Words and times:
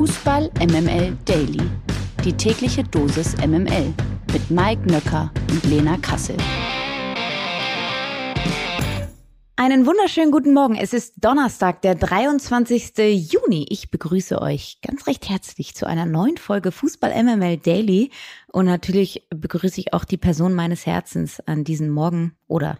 Fußball 0.00 0.50
MML 0.58 1.14
Daily. 1.26 1.60
Die 2.24 2.32
tägliche 2.32 2.82
Dosis 2.82 3.36
MML 3.36 3.92
mit 4.32 4.50
Mike 4.50 4.90
Nöcker 4.90 5.30
und 5.50 5.62
Lena 5.64 5.98
Kassel. 5.98 6.38
Einen 9.56 9.84
wunderschönen 9.84 10.30
guten 10.30 10.54
Morgen. 10.54 10.76
Es 10.76 10.94
ist 10.94 11.22
Donnerstag, 11.22 11.82
der 11.82 11.96
23. 11.96 12.94
Juni. 13.30 13.66
Ich 13.68 13.90
begrüße 13.90 14.40
euch 14.40 14.78
ganz 14.80 15.06
recht 15.06 15.28
herzlich 15.28 15.74
zu 15.74 15.86
einer 15.86 16.06
neuen 16.06 16.38
Folge 16.38 16.72
Fußball 16.72 17.22
MML 17.22 17.58
Daily. 17.58 18.10
Und 18.50 18.64
natürlich 18.64 19.26
begrüße 19.28 19.80
ich 19.82 19.92
auch 19.92 20.06
die 20.06 20.16
Person 20.16 20.54
meines 20.54 20.86
Herzens 20.86 21.40
an 21.40 21.62
diesem 21.62 21.90
Morgen 21.90 22.38
oder 22.46 22.78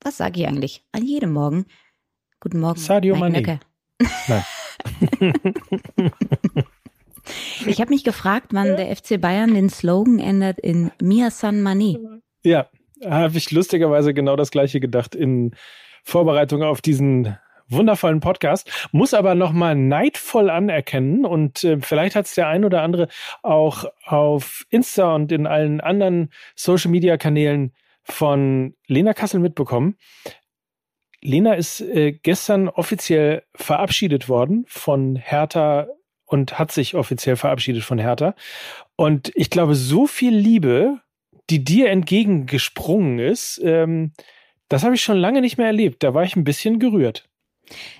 was 0.00 0.16
sage 0.16 0.40
ich 0.40 0.48
eigentlich? 0.48 0.86
An 0.92 1.04
jedem 1.04 1.34
Morgen. 1.34 1.66
Guten 2.40 2.60
Morgen. 2.60 2.80
Sadio 2.80 3.14
Mane. 3.14 3.60
Nein. 4.26 4.44
ich 7.66 7.80
habe 7.80 7.90
mich 7.90 8.04
gefragt, 8.04 8.48
wann 8.52 8.76
der 8.76 8.94
FC 8.94 9.20
Bayern 9.20 9.54
den 9.54 9.68
Slogan 9.68 10.18
ändert 10.18 10.58
in 10.58 10.90
Mia 11.00 11.30
San 11.30 11.62
Mane. 11.62 12.22
Ja, 12.42 12.68
habe 13.04 13.36
ich 13.36 13.50
lustigerweise 13.50 14.14
genau 14.14 14.36
das 14.36 14.50
gleiche 14.50 14.80
gedacht 14.80 15.14
in 15.14 15.54
Vorbereitung 16.04 16.62
auf 16.62 16.80
diesen 16.80 17.36
wundervollen 17.68 18.20
Podcast, 18.20 18.70
muss 18.92 19.14
aber 19.14 19.34
nochmal 19.34 19.74
neidvoll 19.74 20.50
anerkennen 20.50 21.24
und 21.24 21.64
äh, 21.64 21.78
vielleicht 21.80 22.16
hat 22.16 22.26
es 22.26 22.34
der 22.34 22.48
ein 22.48 22.64
oder 22.64 22.82
andere 22.82 23.08
auch 23.42 23.86
auf 24.04 24.66
Insta 24.68 25.14
und 25.14 25.32
in 25.32 25.46
allen 25.46 25.80
anderen 25.80 26.30
Social-Media-Kanälen 26.54 27.72
von 28.02 28.74
Lena 28.86 29.14
Kassel 29.14 29.40
mitbekommen. 29.40 29.96
Lena 31.22 31.54
ist 31.54 31.80
äh, 31.80 32.12
gestern 32.12 32.68
offiziell 32.68 33.44
verabschiedet 33.54 34.28
worden 34.28 34.64
von 34.66 35.16
Hertha 35.16 35.86
und 36.32 36.58
hat 36.58 36.72
sich 36.72 36.94
offiziell 36.94 37.36
verabschiedet 37.36 37.84
von 37.84 37.98
Hertha. 37.98 38.34
Und 38.96 39.30
ich 39.34 39.50
glaube, 39.50 39.74
so 39.74 40.06
viel 40.06 40.34
Liebe, 40.34 41.00
die 41.50 41.62
dir 41.62 41.90
entgegengesprungen 41.90 43.18
ist, 43.18 43.60
ähm, 43.62 44.12
das 44.68 44.82
habe 44.82 44.94
ich 44.94 45.02
schon 45.02 45.18
lange 45.18 45.42
nicht 45.42 45.58
mehr 45.58 45.66
erlebt. 45.66 46.02
Da 46.02 46.14
war 46.14 46.24
ich 46.24 46.34
ein 46.34 46.44
bisschen 46.44 46.78
gerührt. 46.78 47.28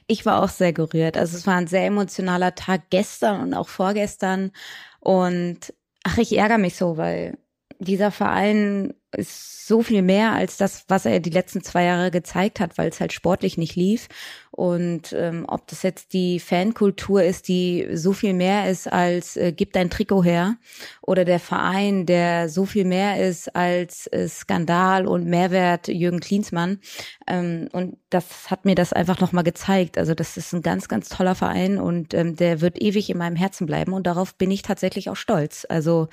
Ich 0.06 0.24
war 0.24 0.42
auch 0.42 0.48
sehr 0.48 0.72
gerührt. 0.72 1.18
Also 1.18 1.36
es 1.36 1.46
war 1.46 1.56
ein 1.56 1.66
sehr 1.66 1.84
emotionaler 1.84 2.54
Tag 2.54 2.88
gestern 2.88 3.42
und 3.42 3.54
auch 3.54 3.68
vorgestern. 3.68 4.52
Und 5.00 5.74
ach, 6.02 6.16
ich 6.16 6.36
ärgere 6.36 6.58
mich 6.58 6.76
so, 6.76 6.96
weil 6.96 7.36
dieser 7.78 8.10
Verein 8.10 8.94
ist 9.16 9.66
so 9.66 9.82
viel 9.82 10.02
mehr 10.02 10.32
als 10.32 10.56
das, 10.56 10.84
was 10.88 11.06
er 11.06 11.20
die 11.20 11.30
letzten 11.30 11.62
zwei 11.62 11.84
Jahre 11.84 12.10
gezeigt 12.10 12.60
hat, 12.60 12.78
weil 12.78 12.88
es 12.88 13.00
halt 13.00 13.12
sportlich 13.12 13.56
nicht 13.56 13.76
lief. 13.76 14.08
Und 14.50 15.14
ähm, 15.14 15.44
ob 15.48 15.66
das 15.68 15.82
jetzt 15.82 16.12
die 16.12 16.40
Fankultur 16.40 17.22
ist, 17.22 17.48
die 17.48 17.88
so 17.94 18.12
viel 18.12 18.34
mehr 18.34 18.68
ist 18.68 18.92
als 18.92 19.36
äh, 19.36 19.52
gib 19.52 19.72
dein 19.72 19.88
Trikot 19.88 20.24
her, 20.24 20.56
oder 21.00 21.24
der 21.24 21.40
Verein, 21.40 22.04
der 22.04 22.48
so 22.48 22.66
viel 22.66 22.84
mehr 22.84 23.26
ist 23.26 23.54
als 23.56 24.06
äh, 24.08 24.28
Skandal 24.28 25.06
und 25.06 25.24
Mehrwert 25.24 25.88
Jürgen 25.88 26.20
Klinsmann. 26.20 26.80
Ähm, 27.26 27.68
und 27.72 27.96
das 28.10 28.50
hat 28.50 28.64
mir 28.64 28.74
das 28.74 28.92
einfach 28.92 29.20
nochmal 29.20 29.44
gezeigt. 29.44 29.96
Also 29.96 30.14
das 30.14 30.36
ist 30.36 30.52
ein 30.52 30.62
ganz, 30.62 30.88
ganz 30.88 31.08
toller 31.08 31.34
Verein 31.34 31.78
und 31.78 32.12
ähm, 32.12 32.36
der 32.36 32.60
wird 32.60 32.82
ewig 32.82 33.08
in 33.08 33.18
meinem 33.18 33.36
Herzen 33.36 33.66
bleiben. 33.66 33.94
Und 33.94 34.06
darauf 34.06 34.34
bin 34.34 34.50
ich 34.50 34.62
tatsächlich 34.62 35.08
auch 35.08 35.16
stolz. 35.16 35.66
Also 35.68 36.08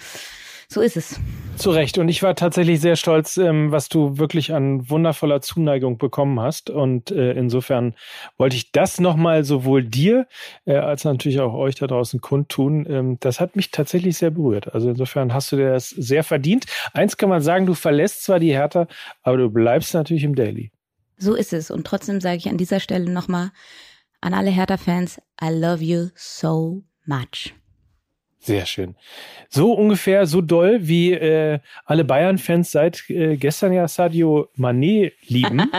so 0.72 0.82
ist 0.82 0.98
es. 0.98 1.20
Zu 1.58 1.72
Recht. 1.72 1.98
Und 1.98 2.10
ich 2.10 2.22
war 2.22 2.36
tatsächlich 2.36 2.80
sehr 2.80 2.89
stolz, 2.96 3.38
ähm, 3.38 3.72
was 3.72 3.90
du 3.90 4.18
wirklich 4.18 4.54
an 4.54 4.90
wundervoller 4.90 5.42
Zuneigung 5.42 5.98
bekommen 5.98 6.40
hast. 6.40 6.70
Und 6.70 7.12
äh, 7.12 7.34
insofern 7.34 7.96
wollte 8.38 8.56
ich 8.56 8.72
das 8.72 9.00
nochmal 9.00 9.44
sowohl 9.44 9.84
dir 9.84 10.28
äh, 10.66 10.76
als 10.76 11.04
natürlich 11.04 11.40
auch 11.40 11.54
euch 11.54 11.76
da 11.76 11.88
draußen 11.88 12.22
kundtun. 12.22 12.86
Ähm, 12.90 13.18
das 13.20 13.40
hat 13.40 13.56
mich 13.56 13.72
tatsächlich 13.72 14.18
sehr 14.18 14.32
berührt. 14.32 14.74
Also 14.74 14.90
insofern 14.90 15.34
hast 15.34 15.52
du 15.52 15.58
dir 15.58 15.72
das 15.72 15.90
sehr 15.90 16.24
verdient. 16.24 16.66
Eins 16.94 17.18
kann 17.18 17.30
man 17.30 17.42
sagen, 17.42 17.66
du 17.66 17.74
verlässt 17.74 18.24
zwar 18.24 18.40
die 18.40 18.54
Hertha, 18.54 18.88
aber 19.24 19.38
du 19.38 19.50
bleibst 19.50 19.94
natürlich 19.94 20.24
im 20.24 20.36
Daily. 20.36 20.72
So 21.18 21.36
ist 21.36 21.54
es. 21.54 21.70
Und 21.70 21.86
trotzdem 21.86 22.22
sage 22.22 22.38
ich 22.38 22.50
an 22.50 22.58
dieser 22.58 22.80
Stelle 22.80 23.10
nochmal 23.10 23.52
an 24.22 24.34
alle 24.34 24.50
Hertha-Fans, 24.50 25.20
I 25.42 25.50
love 25.50 25.84
you 25.84 26.10
so 26.16 26.84
much. 27.06 27.54
Sehr 28.40 28.66
schön. 28.66 28.96
So 29.50 29.74
ungefähr 29.74 30.26
so 30.26 30.42
doll, 30.42 30.80
wie 30.82 31.12
äh, 31.12 31.60
alle 31.86 32.06
Bayern-Fans 32.06 32.72
seit 32.72 33.10
äh, 33.10 33.36
gestern 33.36 33.74
ja 33.74 33.88
Sadio 33.88 34.48
Mané 34.58 35.12
lieben. 35.28 35.70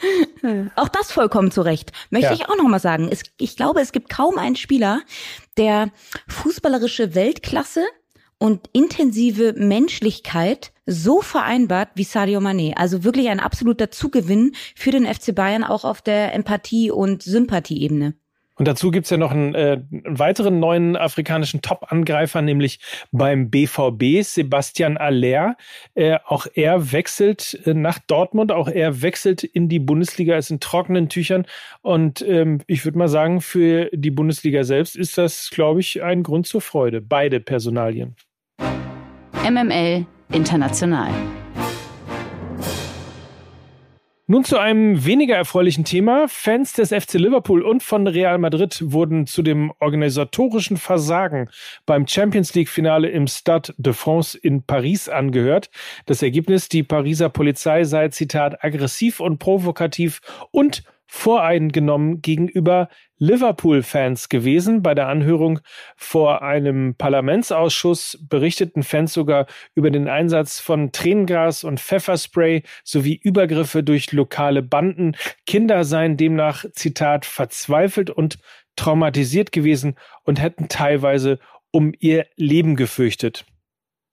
auch 0.76 0.88
das 0.88 1.10
vollkommen 1.10 1.50
zu 1.50 1.62
Recht. 1.62 1.92
Möchte 2.10 2.28
ja. 2.28 2.34
ich 2.34 2.48
auch 2.48 2.56
nochmal 2.56 2.80
sagen. 2.80 3.08
Es, 3.10 3.22
ich 3.38 3.56
glaube, 3.56 3.80
es 3.80 3.92
gibt 3.92 4.08
kaum 4.08 4.38
einen 4.38 4.56
Spieler, 4.56 5.00
der 5.56 5.90
fußballerische 6.28 7.14
Weltklasse 7.14 7.84
und 8.38 8.70
intensive 8.72 9.54
Menschlichkeit 9.56 10.72
so 10.86 11.20
vereinbart 11.20 11.90
wie 11.96 12.04
Sadio 12.04 12.40
Mané. 12.40 12.74
Also 12.76 13.04
wirklich 13.04 13.28
ein 13.28 13.40
absoluter 13.40 13.90
Zugewinn 13.90 14.54
für 14.74 14.92
den 14.92 15.04
FC 15.04 15.34
Bayern 15.34 15.64
auch 15.64 15.84
auf 15.84 16.00
der 16.00 16.32
Empathie- 16.32 16.90
und 16.90 17.22
Sympathieebene. 17.22 18.14
Und 18.58 18.66
dazu 18.66 18.90
gibt's 18.90 19.10
ja 19.10 19.16
noch 19.16 19.30
einen, 19.30 19.54
äh, 19.54 19.80
einen 19.90 20.18
weiteren 20.18 20.58
neuen 20.58 20.96
afrikanischen 20.96 21.62
Top-Angreifer, 21.62 22.42
nämlich 22.42 22.80
beim 23.12 23.50
BVB, 23.50 24.22
Sebastian 24.22 24.96
Aller. 24.96 25.56
Äh, 25.94 26.18
auch 26.26 26.46
er 26.54 26.92
wechselt 26.92 27.58
äh, 27.64 27.74
nach 27.74 28.00
Dortmund, 28.00 28.50
auch 28.50 28.68
er 28.68 29.00
wechselt 29.00 29.44
in 29.44 29.68
die 29.68 29.78
Bundesliga, 29.78 30.36
ist 30.36 30.50
in 30.50 30.60
trockenen 30.60 31.08
Tüchern. 31.08 31.46
Und 31.82 32.20
ähm, 32.22 32.60
ich 32.66 32.84
würde 32.84 32.98
mal 32.98 33.08
sagen, 33.08 33.40
für 33.40 33.90
die 33.92 34.10
Bundesliga 34.10 34.64
selbst 34.64 34.96
ist 34.96 35.16
das, 35.18 35.50
glaube 35.50 35.80
ich, 35.80 36.02
ein 36.02 36.24
Grund 36.24 36.46
zur 36.46 36.60
Freude. 36.60 37.00
Beide 37.00 37.40
Personalien. 37.40 38.16
MML 39.48 40.04
International. 40.32 41.10
Nun 44.30 44.44
zu 44.44 44.58
einem 44.58 45.06
weniger 45.06 45.36
erfreulichen 45.36 45.86
Thema. 45.86 46.26
Fans 46.28 46.74
des 46.74 46.90
FC 46.90 47.14
Liverpool 47.14 47.62
und 47.62 47.82
von 47.82 48.06
Real 48.06 48.36
Madrid 48.36 48.78
wurden 48.84 49.26
zu 49.26 49.40
dem 49.40 49.72
organisatorischen 49.80 50.76
Versagen 50.76 51.48
beim 51.86 52.06
Champions 52.06 52.52
League 52.52 52.68
Finale 52.68 53.08
im 53.08 53.26
Stade 53.26 53.72
de 53.78 53.94
France 53.94 54.36
in 54.36 54.64
Paris 54.64 55.08
angehört. 55.08 55.70
Das 56.04 56.22
Ergebnis, 56.22 56.68
die 56.68 56.82
Pariser 56.82 57.30
Polizei 57.30 57.84
sei, 57.84 58.08
Zitat, 58.08 58.62
aggressiv 58.62 59.20
und 59.20 59.38
provokativ 59.38 60.20
und 60.50 60.82
voreingenommen 61.08 62.20
gegenüber 62.20 62.88
Liverpool-Fans 63.16 64.28
gewesen. 64.28 64.82
Bei 64.82 64.94
der 64.94 65.08
Anhörung 65.08 65.58
vor 65.96 66.42
einem 66.42 66.94
Parlamentsausschuss 66.94 68.18
berichteten 68.28 68.82
Fans 68.82 69.14
sogar 69.14 69.46
über 69.74 69.90
den 69.90 70.06
Einsatz 70.06 70.60
von 70.60 70.92
Tränengas 70.92 71.64
und 71.64 71.80
Pfefferspray 71.80 72.62
sowie 72.84 73.18
Übergriffe 73.20 73.82
durch 73.82 74.12
lokale 74.12 74.62
Banden. 74.62 75.16
Kinder 75.46 75.84
seien 75.84 76.16
demnach, 76.16 76.66
Zitat, 76.72 77.24
verzweifelt 77.24 78.10
und 78.10 78.38
traumatisiert 78.76 79.50
gewesen 79.50 79.96
und 80.24 80.40
hätten 80.40 80.68
teilweise 80.68 81.38
um 81.70 81.92
ihr 81.98 82.26
Leben 82.36 82.76
gefürchtet. 82.76 83.44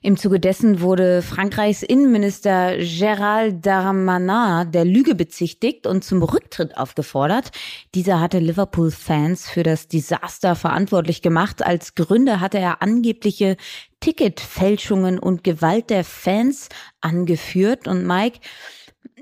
Im 0.05 0.17
Zuge 0.17 0.39
dessen 0.39 0.81
wurde 0.81 1.23
Frankreichs 1.23 1.81
Innenminister 1.81 2.73
Gérald 2.77 3.61
Darmanin 3.61 4.71
der 4.71 4.85
Lüge 4.85 5.15
bezichtigt 5.15 5.87
und 5.87 6.03
zum 6.03 6.21
Rücktritt 6.21 6.77
aufgefordert. 6.77 7.49
Dieser 7.95 8.21
hatte 8.21 8.37
Liverpool-Fans 8.37 9.49
für 9.49 9.63
das 9.63 9.87
Desaster 9.87 10.55
verantwortlich 10.55 11.23
gemacht. 11.23 11.65
Als 11.65 11.95
Gründe 11.95 12.39
hatte 12.39 12.59
er 12.59 12.83
angebliche 12.83 13.57
Ticketfälschungen 13.99 15.17
und 15.17 15.43
Gewalt 15.43 15.89
der 15.89 16.03
Fans 16.03 16.69
angeführt. 17.01 17.87
Und 17.87 18.05
Mike, 18.05 18.41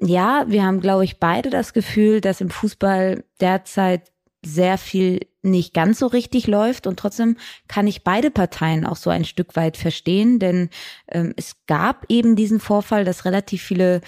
ja, 0.01 0.43
wir 0.49 0.65
haben, 0.65 0.81
glaube 0.81 1.05
ich, 1.05 1.17
beide 1.17 1.49
das 1.49 1.71
Gefühl, 1.71 2.19
dass 2.19 2.41
im 2.41 2.49
Fußball 2.49 3.23
derzeit 3.39 4.11
sehr 4.45 4.77
viel 4.77 5.21
nicht 5.43 5.73
ganz 5.73 5.99
so 5.99 6.07
richtig 6.07 6.47
läuft. 6.47 6.87
Und 6.87 6.97
trotzdem 6.97 7.37
kann 7.67 7.87
ich 7.87 8.03
beide 8.03 8.31
Parteien 8.31 8.85
auch 8.85 8.95
so 8.95 9.09
ein 9.09 9.25
Stück 9.25 9.55
weit 9.55 9.77
verstehen, 9.77 10.39
denn 10.39 10.69
ähm, 11.09 11.33
es 11.37 11.65
gab 11.67 12.05
eben 12.09 12.35
diesen 12.35 12.59
Vorfall, 12.59 13.05
dass 13.05 13.25
relativ 13.25 13.61
viele 13.61 14.01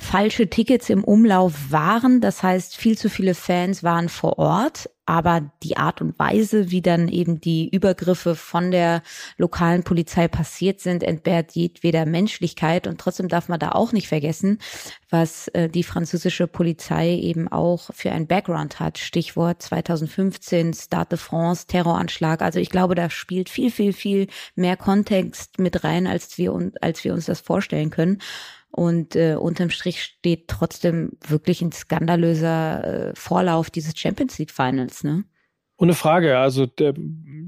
falsche 0.00 0.48
Tickets 0.48 0.88
im 0.90 1.04
Umlauf 1.04 1.70
waren. 1.70 2.20
Das 2.20 2.42
heißt, 2.42 2.76
viel 2.76 2.96
zu 2.96 3.08
viele 3.08 3.34
Fans 3.34 3.84
waren 3.84 4.08
vor 4.08 4.38
Ort, 4.38 4.88
aber 5.04 5.50
die 5.62 5.76
Art 5.76 6.00
und 6.00 6.18
Weise, 6.18 6.70
wie 6.70 6.80
dann 6.82 7.08
eben 7.08 7.40
die 7.40 7.68
Übergriffe 7.68 8.34
von 8.34 8.70
der 8.70 9.02
lokalen 9.36 9.82
Polizei 9.82 10.26
passiert 10.26 10.80
sind, 10.80 11.02
entbehrt 11.02 11.52
jedweder 11.52 12.06
Menschlichkeit. 12.06 12.86
Und 12.86 12.98
trotzdem 13.00 13.28
darf 13.28 13.48
man 13.48 13.60
da 13.60 13.72
auch 13.72 13.92
nicht 13.92 14.08
vergessen, 14.08 14.58
was 15.10 15.48
äh, 15.48 15.68
die 15.68 15.82
französische 15.82 16.46
Polizei 16.46 17.10
eben 17.16 17.48
auch 17.48 17.90
für 17.92 18.12
ein 18.12 18.26
Background 18.26 18.80
hat. 18.80 18.98
Stichwort 18.98 19.62
2015, 19.62 20.72
Stade 20.74 21.10
de 21.10 21.18
France, 21.18 21.66
Terroranschlag. 21.66 22.40
Also 22.40 22.58
ich 22.58 22.70
glaube, 22.70 22.94
da 22.94 23.10
spielt 23.10 23.48
viel, 23.48 23.70
viel, 23.70 23.92
viel 23.92 24.28
mehr 24.54 24.76
Kontext 24.76 25.58
mit 25.58 25.84
rein, 25.84 26.06
als 26.06 26.38
wir, 26.38 26.56
als 26.80 27.04
wir 27.04 27.12
uns 27.12 27.26
das 27.26 27.40
vorstellen 27.40 27.90
können. 27.90 28.18
Und 28.70 29.16
äh, 29.16 29.34
unterm 29.34 29.70
Strich 29.70 30.02
steht 30.02 30.48
trotzdem 30.48 31.12
wirklich 31.26 31.60
ein 31.60 31.72
skandalöser 31.72 33.10
äh, 33.10 33.12
Vorlauf 33.14 33.70
dieses 33.70 33.98
Champions 33.98 34.38
League 34.38 34.52
Finals, 34.52 35.02
ne? 35.02 35.24
Ohne 35.76 35.94
Frage. 35.94 36.38
Also 36.38 36.66
der, 36.66 36.94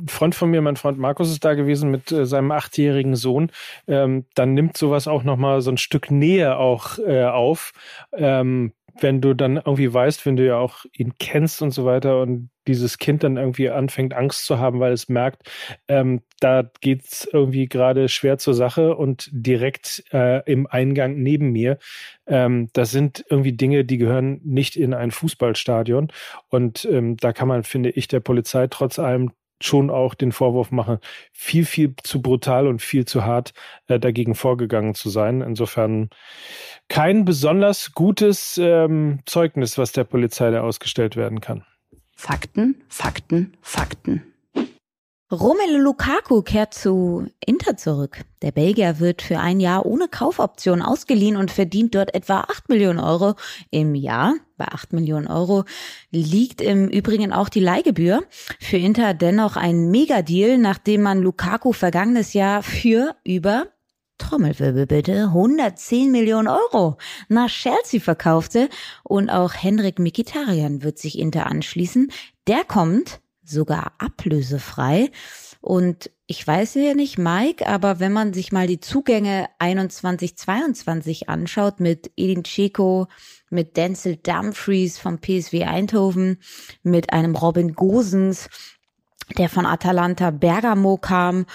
Freund 0.08 0.34
von 0.34 0.50
mir, 0.50 0.62
mein 0.62 0.76
Freund 0.76 0.98
Markus 0.98 1.30
ist 1.30 1.44
da 1.44 1.54
gewesen 1.54 1.90
mit 1.90 2.10
äh, 2.12 2.26
seinem 2.26 2.50
achtjährigen 2.50 3.14
Sohn. 3.14 3.50
Ähm, 3.86 4.26
dann 4.34 4.54
nimmt 4.54 4.76
sowas 4.76 5.06
auch 5.06 5.22
nochmal 5.22 5.60
so 5.60 5.70
ein 5.70 5.78
Stück 5.78 6.10
Nähe 6.10 6.56
auch 6.56 6.98
äh, 6.98 7.24
auf. 7.24 7.72
Ähm, 8.12 8.72
wenn 9.00 9.21
du 9.21 9.35
dann 9.35 9.56
irgendwie 9.56 9.93
weißt, 9.93 10.27
wenn 10.27 10.37
du 10.37 10.47
ja 10.47 10.56
auch 10.56 10.85
ihn 10.93 11.15
kennst 11.19 11.62
und 11.62 11.71
so 11.71 11.85
weiter 11.85 12.21
und 12.21 12.50
dieses 12.67 12.99
Kind 12.99 13.25
dann 13.25 13.37
irgendwie 13.37 13.71
anfängt, 13.71 14.15
Angst 14.15 14.47
zu 14.47 14.59
haben, 14.59 14.79
weil 14.81 14.93
es 14.93 15.09
merkt, 15.09 15.50
ähm, 15.89 16.23
da 16.41 16.71
geht's 16.81 17.29
irgendwie 17.33 17.67
gerade 17.67 18.09
schwer 18.09 18.39
zur 18.39 18.55
Sache 18.55 18.94
und 18.97 19.29
direkt 19.33 20.05
äh, 20.12 20.43
im 20.50 20.67
Eingang 20.67 21.17
neben 21.17 21.50
mir. 21.50 21.79
Ähm, 22.27 22.69
das 22.73 22.91
sind 22.91 23.25
irgendwie 23.29 23.53
Dinge, 23.53 23.85
die 23.85 23.99
gehören 23.99 24.41
nicht 24.44 24.77
in 24.77 24.94
ein 24.94 25.11
Fußballstadion. 25.11 26.12
Und 26.49 26.85
ähm, 26.85 27.17
da 27.17 27.33
kann 27.33 27.49
man, 27.49 27.65
finde 27.65 27.91
ich, 27.91 28.09
der 28.09 28.21
Polizei 28.21 28.69
trotz 28.69 28.99
allem 28.99 29.33
schon 29.64 29.91
auch 29.91 30.14
den 30.14 30.32
Vorwurf 30.32 30.70
machen, 30.70 30.99
viel, 31.32 31.64
viel 31.64 31.94
zu 32.03 32.23
brutal 32.23 32.67
und 32.67 32.82
viel 32.82 33.05
zu 33.05 33.25
hart 33.25 33.53
äh, 33.87 33.99
dagegen 33.99 34.35
vorgegangen 34.35 34.94
zu 34.94 35.11
sein. 35.11 35.41
Insofern 35.41 36.11
kein 36.88 37.25
besonders 37.25 37.93
gutes 37.93 38.59
ähm, 38.62 39.20
Zeugnis, 39.26 39.79
was 39.79 39.93
der 39.93 40.05
Polizei 40.05 40.50
da 40.50 40.62
ausgestellt 40.62 41.17
werden 41.17 41.41
kann. 41.41 41.64
Fakten, 42.14 42.82
Fakten, 42.88 43.56
Fakten. 43.62 44.31
Romelu 45.32 45.79
Lukaku 45.79 46.43
kehrt 46.43 46.75
zu 46.75 47.26
Inter 47.40 47.79
zurück. 47.79 48.19
Der 48.43 48.52
Belgier 48.52 49.00
wird 49.00 49.23
für 49.23 49.38
ein 49.38 49.61
Jahr 49.61 49.87
ohne 49.87 50.06
Kaufoption 50.06 50.82
ausgeliehen 50.82 51.37
und 51.38 51.50
verdient 51.50 51.94
dort 51.94 52.14
etwa 52.14 52.40
8 52.40 52.69
Millionen 52.69 52.99
Euro 52.99 53.37
im 53.70 53.94
Jahr. 53.94 54.34
Bei 54.58 54.67
8 54.67 54.93
Millionen 54.93 55.29
Euro 55.29 55.64
liegt 56.11 56.61
im 56.61 56.87
Übrigen 56.87 57.32
auch 57.32 57.49
die 57.49 57.61
Leihgebühr. 57.61 58.25
Für 58.61 58.76
Inter 58.76 59.14
dennoch 59.14 59.56
ein 59.56 59.90
Megadeal, 59.90 60.58
nachdem 60.58 61.00
man 61.00 61.23
Lukaku 61.23 61.73
vergangenes 61.73 62.34
Jahr 62.34 62.62
für 62.62 63.17
über 63.25 63.69
Trommelwirbel 64.19 64.87
bitte, 64.87 65.23
110 65.29 66.12
Millionen 66.12 66.49
Euro 66.49 66.99
nach 67.29 67.49
Chelsea 67.49 68.00
verkaufte 68.00 68.69
und 69.02 69.31
auch 69.31 69.55
Henrik 69.55 69.99
Mikitarian 69.99 70.82
wird 70.82 70.99
sich 70.99 71.19
Inter 71.19 71.46
anschließen. 71.46 72.12
Der 72.46 72.64
kommt 72.64 73.21
sogar 73.44 73.93
ablösefrei. 73.99 75.11
Und 75.61 76.11
ich 76.27 76.47
weiß 76.47 76.75
ja 76.75 76.94
nicht, 76.94 77.19
Mike, 77.19 77.67
aber 77.67 78.00
wenn 78.00 78.12
man 78.12 78.33
sich 78.33 78.53
mal 78.53 78.67
die 78.67 78.81
Zugänge 78.81 79.49
21, 79.59 80.37
22 80.37 81.29
anschaut 81.29 81.79
mit 81.79 82.11
Edin 82.17 82.43
Dzeko, 82.43 83.06
mit 83.50 83.77
Denzel 83.77 84.17
Dumfries 84.17 84.99
vom 84.99 85.19
PSW 85.19 85.65
Eindhoven, 85.65 86.39
mit 86.83 87.12
einem 87.12 87.37
Robin 87.37 87.75
Gosens, 87.75 88.49
der 89.39 89.49
von 89.49 89.67
Atalanta 89.67 90.31
Bergamo 90.31 90.97
kam, 90.97 91.47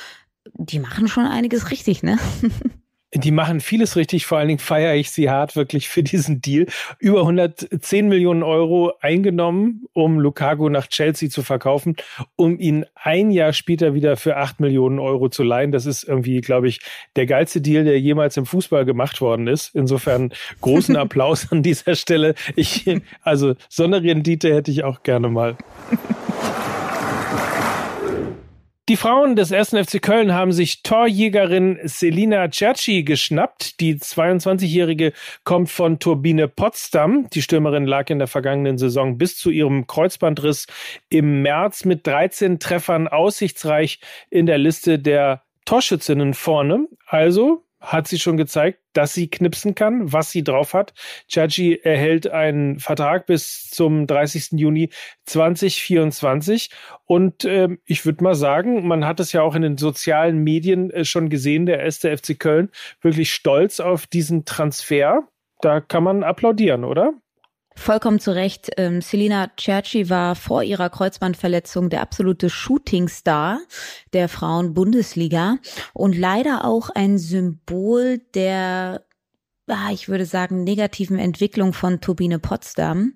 die 0.53 0.79
machen 0.79 1.07
schon 1.07 1.25
einiges 1.25 1.71
richtig, 1.71 2.03
ne? 2.03 2.17
Die 3.17 3.31
machen 3.31 3.61
vieles 3.61 3.95
richtig, 3.95 4.27
vor 4.27 4.37
allen 4.37 4.47
Dingen 4.47 4.59
feiere 4.59 4.95
ich 4.95 5.09
sie 5.09 5.29
hart 5.29 5.55
wirklich 5.55 5.89
für 5.89 6.03
diesen 6.03 6.39
Deal. 6.39 6.67
Über 6.99 7.21
110 7.21 8.07
Millionen 8.07 8.43
Euro 8.43 8.93
eingenommen, 9.01 9.87
um 9.93 10.19
Lukaku 10.19 10.69
nach 10.69 10.87
Chelsea 10.87 11.29
zu 11.29 11.41
verkaufen, 11.41 11.95
um 12.35 12.59
ihn 12.59 12.85
ein 12.95 13.31
Jahr 13.31 13.53
später 13.53 13.95
wieder 13.95 14.17
für 14.17 14.37
8 14.37 14.59
Millionen 14.59 14.99
Euro 14.99 15.29
zu 15.29 15.41
leihen. 15.41 15.71
Das 15.71 15.87
ist 15.87 16.03
irgendwie, 16.03 16.41
glaube 16.41 16.67
ich, 16.67 16.79
der 17.15 17.25
geilste 17.25 17.59
Deal, 17.59 17.83
der 17.83 17.99
jemals 17.99 18.37
im 18.37 18.45
Fußball 18.45 18.85
gemacht 18.85 19.19
worden 19.19 19.47
ist. 19.47 19.73
Insofern 19.73 20.31
großen 20.61 20.95
Applaus 20.95 21.51
an 21.51 21.63
dieser 21.63 21.95
Stelle. 21.95 22.35
Ich, 22.55 22.85
also 23.21 23.55
Sonderrendite 23.69 24.53
hätte 24.53 24.69
ich 24.69 24.83
auch 24.83 25.01
gerne 25.01 25.29
mal. 25.29 25.57
Die 28.89 28.95
Frauen 28.95 29.35
des 29.35 29.51
1. 29.51 29.71
FC 29.71 30.01
Köln 30.01 30.33
haben 30.33 30.53
sich 30.53 30.81
Torjägerin 30.81 31.77
Selina 31.83 32.49
Cerci 32.49 33.03
geschnappt. 33.03 33.81
Die 33.81 33.95
22-Jährige 33.95 35.11
kommt 35.43 35.69
von 35.69 35.99
Turbine 35.99 36.47
Potsdam. 36.47 37.29
Die 37.31 37.41
Stürmerin 37.41 37.85
lag 37.85 38.09
in 38.09 38.19
der 38.19 38.29
vergangenen 38.29 38.77
Saison 38.77 39.17
bis 39.17 39.35
zu 39.35 39.49
ihrem 39.49 39.87
Kreuzbandriss 39.87 40.67
im 41.09 41.41
März 41.41 41.83
mit 41.83 42.07
13 42.07 42.59
Treffern 42.59 43.09
aussichtsreich 43.09 43.99
in 44.29 44.45
der 44.45 44.57
Liste 44.57 44.99
der 44.99 45.43
Torschützinnen 45.65 46.33
vorne. 46.33 46.87
Also 47.07 47.66
hat 47.87 48.07
sie 48.07 48.19
schon 48.19 48.37
gezeigt, 48.37 48.79
dass 48.93 49.13
sie 49.13 49.29
knipsen 49.29 49.75
kann, 49.75 50.11
was 50.11 50.31
sie 50.31 50.43
drauf 50.43 50.73
hat. 50.73 50.93
Chachi 51.27 51.79
erhält 51.81 52.27
einen 52.27 52.79
Vertrag 52.79 53.25
bis 53.25 53.69
zum 53.69 54.07
30. 54.07 54.59
Juni 54.59 54.89
2024 55.25 56.69
und 57.05 57.45
äh, 57.45 57.69
ich 57.85 58.05
würde 58.05 58.23
mal 58.23 58.35
sagen, 58.35 58.87
man 58.87 59.05
hat 59.05 59.19
es 59.19 59.31
ja 59.31 59.41
auch 59.41 59.55
in 59.55 59.61
den 59.61 59.77
sozialen 59.77 60.39
Medien 60.43 60.91
äh, 60.91 61.05
schon 61.05 61.29
gesehen, 61.29 61.65
der 61.65 61.79
erste 61.79 62.15
FC 62.15 62.37
Köln 62.37 62.69
wirklich 63.01 63.33
stolz 63.33 63.79
auf 63.79 64.05
diesen 64.05 64.45
Transfer. 64.45 65.27
Da 65.61 65.79
kann 65.81 66.03
man 66.03 66.23
applaudieren, 66.23 66.83
oder? 66.83 67.13
Vollkommen 67.77 68.19
zu 68.19 68.31
Recht. 68.31 68.71
Ähm, 68.75 69.01
Selina 69.01 69.51
Cerci 69.57 70.09
war 70.09 70.35
vor 70.35 70.63
ihrer 70.63 70.89
Kreuzbandverletzung 70.89 71.89
der 71.89 72.01
absolute 72.01 72.49
Shootingstar 72.49 73.59
der 74.13 74.27
Frauen-Bundesliga 74.27 75.59
und 75.93 76.17
leider 76.17 76.65
auch 76.65 76.89
ein 76.89 77.19
Symbol 77.19 78.17
der, 78.33 79.05
ah, 79.67 79.91
ich 79.93 80.09
würde 80.09 80.25
sagen, 80.25 80.63
negativen 80.63 81.19
Entwicklung 81.19 81.71
von 81.71 82.01
Turbine 82.01 82.39
Potsdam. 82.39 83.13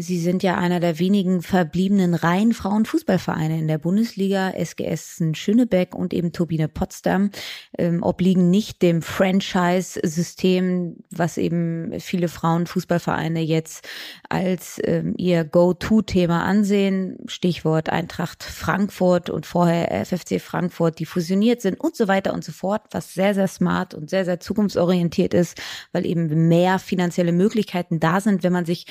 Sie 0.00 0.18
sind 0.18 0.42
ja 0.42 0.56
einer 0.56 0.80
der 0.80 0.98
wenigen 0.98 1.42
verbliebenen 1.42 2.14
reinen 2.14 2.54
Frauenfußballvereine 2.54 3.58
in 3.58 3.68
der 3.68 3.76
Bundesliga. 3.78 4.50
SGS 4.50 5.22
Schönebeck 5.34 5.94
und 5.94 6.14
eben 6.14 6.32
Turbine 6.32 6.68
Potsdam 6.68 7.30
ähm, 7.76 8.02
obliegen 8.02 8.48
nicht 8.48 8.80
dem 8.82 9.02
Franchise-System, 9.02 10.96
was 11.10 11.36
eben 11.36 12.00
viele 12.00 12.28
Frauenfußballvereine 12.28 13.40
jetzt 13.40 13.86
als 14.28 14.80
ähm, 14.84 15.14
ihr 15.18 15.44
Go-To-Thema 15.44 16.44
ansehen. 16.44 17.18
Stichwort 17.26 17.90
Eintracht 17.90 18.42
Frankfurt 18.42 19.28
und 19.28 19.44
vorher 19.44 20.04
FFC 20.06 20.40
Frankfurt, 20.40 20.98
die 20.98 21.06
fusioniert 21.06 21.60
sind 21.60 21.78
und 21.78 21.94
so 21.94 22.08
weiter 22.08 22.32
und 22.32 22.42
so 22.44 22.52
fort, 22.52 22.82
was 22.90 23.12
sehr, 23.12 23.34
sehr 23.34 23.48
smart 23.48 23.92
und 23.94 24.08
sehr, 24.08 24.24
sehr 24.24 24.40
zukunftsorientiert 24.40 25.34
ist, 25.34 25.60
weil 25.92 26.06
eben 26.06 26.48
mehr 26.48 26.78
finanzielle 26.78 27.32
Möglichkeiten 27.32 28.00
da 28.00 28.20
sind, 28.20 28.42
wenn 28.42 28.52
man 28.52 28.64
sich 28.64 28.86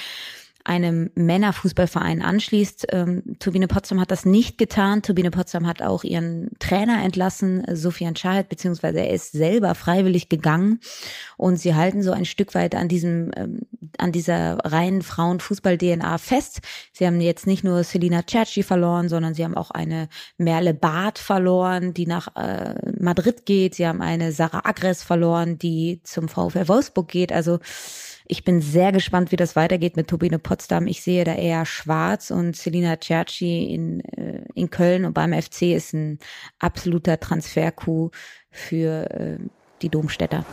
einem 0.70 1.10
Männerfußballverein 1.16 2.22
anschließt. 2.22 2.88
Ähm, 2.92 3.24
Turbine 3.40 3.68
Potsdam 3.68 4.00
hat 4.00 4.12
das 4.12 4.24
nicht 4.24 4.60
getan. 4.60 5.02
Turbine 5.02 5.32
Potsdam 5.32 5.66
hat 5.66 5.82
auch 5.82 6.04
ihren 6.04 6.52
Trainer 6.60 7.04
entlassen, 7.04 7.66
Sofian 7.74 8.16
Schahid, 8.16 8.50
beziehungsweise 8.50 9.00
er 9.00 9.10
ist 9.10 9.32
selber 9.32 9.74
freiwillig 9.74 10.30
gegangen. 10.30 10.80
Und 11.38 11.58
sie 11.58 11.74
halten 11.74 12.04
so 12.04 12.12
ein 12.12 12.26
Stück 12.26 12.54
weit 12.54 12.76
an 12.76 12.88
diesem, 12.88 13.32
ähm, 13.36 13.62
an 13.98 14.12
dieser 14.12 14.60
reinen 14.60 15.02
Frauenfußball-DNA 15.02 16.20
fest. 16.20 16.60
Sie 16.94 17.08
haben 17.08 17.20
jetzt 17.20 17.48
nicht 17.48 17.64
nur 17.64 17.84
Selina 17.84 18.22
Cerci 18.30 18.62
verloren, 18.62 19.10
sondern 19.10 19.34
sie 19.34 19.44
haben 19.44 19.58
auch 19.58 19.72
eine 19.72 20.08
Merle 20.38 20.76
Barth 20.76 21.18
verloren, 21.18 21.96
die 21.96 22.06
nach 22.06 22.36
äh, 22.36 22.76
Madrid 23.00 23.48
geht. 23.48 23.74
Sie 23.74 23.88
haben 23.88 24.02
eine 24.04 24.32
Sarah 24.34 24.70
Agres 24.70 25.02
verloren, 25.02 25.58
die 25.58 26.02
zum 26.04 26.28
VfL 26.28 26.68
Wolfsburg 26.68 27.08
geht. 27.08 27.32
Also 27.32 27.58
ich 28.32 28.44
bin 28.44 28.62
sehr 28.62 28.92
gespannt, 28.92 29.32
wie 29.32 29.38
das 29.38 29.56
weitergeht 29.56 29.98
mit 29.98 30.08
Turbine 30.08 30.38
Potsdam. 30.38 30.86
Ich 30.86 31.02
sehe 31.02 31.24
da 31.24 31.34
eher 31.34 31.66
schwarz 31.66 32.30
und 32.30 32.56
Selina 32.56 32.96
Cerci 33.02 33.74
in, 33.74 34.02
äh, 34.02 34.44
in 34.54 34.70
Köln 34.70 35.06
und 35.06 35.14
beim 35.14 35.34
FC 35.34 35.74
ist 35.74 35.94
ein 35.94 36.20
absoluter 36.60 37.20
Transfer-Coup 37.20 38.12
für 38.52 39.10
äh, 39.10 39.38
die 39.82 39.90
Domstädter. 39.90 40.46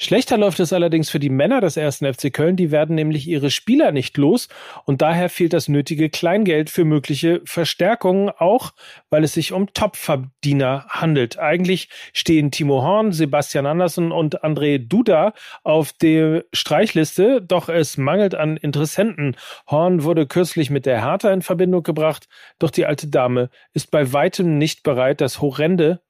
Schlechter 0.00 0.38
läuft 0.38 0.60
es 0.60 0.72
allerdings 0.72 1.10
für 1.10 1.18
die 1.18 1.28
Männer 1.28 1.60
des 1.60 1.76
ersten 1.76 2.06
FC 2.12 2.32
Köln, 2.32 2.54
die 2.54 2.70
werden 2.70 2.94
nämlich 2.94 3.26
ihre 3.26 3.50
Spieler 3.50 3.90
nicht 3.90 4.16
los 4.16 4.46
und 4.84 5.02
daher 5.02 5.28
fehlt 5.28 5.52
das 5.52 5.66
nötige 5.66 6.08
Kleingeld 6.08 6.70
für 6.70 6.84
mögliche 6.84 7.40
Verstärkungen, 7.44 8.30
auch 8.30 8.70
weil 9.10 9.24
es 9.24 9.34
sich 9.34 9.52
um 9.52 9.72
Topverdiener 9.72 10.86
handelt. 10.88 11.40
Eigentlich 11.40 11.88
stehen 12.12 12.52
Timo 12.52 12.82
Horn, 12.82 13.10
Sebastian 13.10 13.66
Andersson 13.66 14.12
und 14.12 14.44
André 14.44 14.78
Duda 14.78 15.34
auf 15.64 15.92
der 15.92 16.44
Streichliste, 16.52 17.42
doch 17.42 17.68
es 17.68 17.96
mangelt 17.96 18.36
an 18.36 18.56
Interessenten. 18.56 19.34
Horn 19.66 20.04
wurde 20.04 20.28
kürzlich 20.28 20.70
mit 20.70 20.86
der 20.86 21.04
Hertha 21.04 21.32
in 21.32 21.42
Verbindung 21.42 21.82
gebracht, 21.82 22.28
doch 22.60 22.70
die 22.70 22.86
alte 22.86 23.08
Dame 23.08 23.50
ist 23.72 23.90
bei 23.90 24.12
weitem 24.12 24.58
nicht 24.58 24.84
bereit, 24.84 25.20
das 25.20 25.40
horrende 25.40 26.00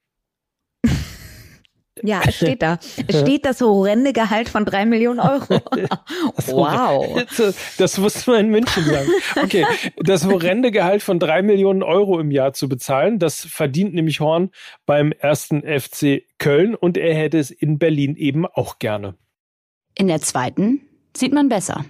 ja, 2.02 2.20
es 2.26 2.36
steht 2.36 2.62
da. 2.62 2.78
Es 3.06 3.20
steht 3.20 3.44
das 3.44 3.60
horrende 3.60 4.12
Gehalt 4.12 4.48
von 4.48 4.64
drei 4.64 4.86
Millionen 4.86 5.20
Euro. 5.20 5.46
wow. 6.46 7.24
Das 7.78 8.00
wusste 8.00 8.30
man 8.30 8.40
in 8.46 8.50
München 8.50 8.84
sagen. 8.84 9.08
Okay, 9.42 9.66
das 9.98 10.26
horrende 10.26 10.70
Gehalt 10.70 11.02
von 11.02 11.18
drei 11.18 11.42
Millionen 11.42 11.82
Euro 11.82 12.18
im 12.20 12.30
Jahr 12.30 12.52
zu 12.52 12.68
bezahlen, 12.68 13.18
das 13.18 13.44
verdient 13.44 13.94
nämlich 13.94 14.20
Horn 14.20 14.50
beim 14.86 15.12
ersten 15.12 15.62
FC 15.62 16.22
Köln 16.38 16.74
und 16.74 16.96
er 16.96 17.14
hätte 17.14 17.38
es 17.38 17.50
in 17.50 17.78
Berlin 17.78 18.16
eben 18.16 18.46
auch 18.46 18.78
gerne. 18.78 19.14
In 19.96 20.08
der 20.08 20.20
zweiten 20.20 20.80
sieht 21.16 21.32
man 21.32 21.48
besser. 21.48 21.84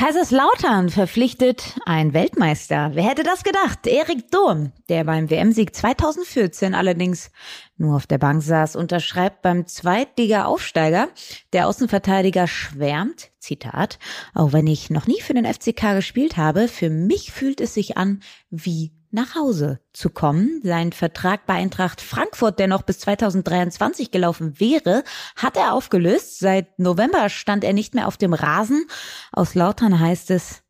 Kaiserslautern 0.00 0.88
verpflichtet 0.88 1.78
ein 1.84 2.14
Weltmeister. 2.14 2.92
Wer 2.94 3.04
hätte 3.04 3.22
das 3.22 3.44
gedacht? 3.44 3.86
Erik 3.86 4.30
Durm, 4.30 4.72
der 4.88 5.04
beim 5.04 5.28
WM-Sieg 5.28 5.76
2014 5.76 6.74
allerdings 6.74 7.30
nur 7.76 7.96
auf 7.96 8.06
der 8.06 8.16
Bank 8.16 8.42
saß, 8.42 8.76
unterschreibt 8.76 9.42
beim 9.42 9.66
Zweitliga-Aufsteiger. 9.66 11.10
Der 11.52 11.68
Außenverteidiger 11.68 12.46
schwärmt, 12.46 13.30
Zitat, 13.40 13.98
auch 14.32 14.54
wenn 14.54 14.66
ich 14.66 14.88
noch 14.88 15.06
nie 15.06 15.20
für 15.20 15.34
den 15.34 15.44
FCK 15.44 15.94
gespielt 15.96 16.38
habe, 16.38 16.68
für 16.68 16.88
mich 16.88 17.30
fühlt 17.30 17.60
es 17.60 17.74
sich 17.74 17.98
an 17.98 18.22
wie 18.48 18.92
nach 19.12 19.34
Hause 19.34 19.80
zu 19.92 20.10
kommen. 20.10 20.60
Sein 20.62 20.92
Vertrag 20.92 21.46
bei 21.46 21.54
Eintracht 21.54 22.00
Frankfurt, 22.00 22.58
der 22.58 22.68
noch 22.68 22.82
bis 22.82 23.00
2023 23.00 24.10
gelaufen 24.10 24.58
wäre, 24.58 25.04
hat 25.36 25.56
er 25.56 25.74
aufgelöst. 25.74 26.38
Seit 26.38 26.78
November 26.78 27.28
stand 27.28 27.64
er 27.64 27.72
nicht 27.72 27.94
mehr 27.94 28.08
auf 28.08 28.16
dem 28.16 28.32
Rasen. 28.32 28.86
Aus 29.32 29.54
Lautern 29.54 30.00
heißt 30.00 30.30
es, 30.30 30.62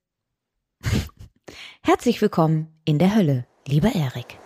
herzlich 1.83 2.21
willkommen 2.21 2.81
in 2.85 2.99
der 2.99 3.15
Hölle, 3.15 3.47
lieber 3.67 3.95
Erik. 3.95 4.40